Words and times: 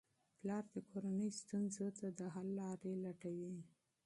پلار 0.37 0.63
د 0.73 0.75
کورنۍ 0.89 1.29
ستونزو 1.41 1.87
ته 2.17 2.25
حل 2.33 2.47
لارې 2.59 2.91
لټوي. 3.03 3.55